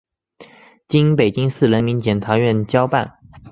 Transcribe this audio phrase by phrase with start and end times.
[0.87, 3.19] 经北京市人民检察院交办